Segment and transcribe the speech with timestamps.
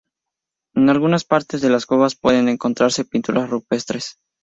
[0.73, 4.17] En algunas partes de las cuevas pueden encontrarse pinturas rupestres.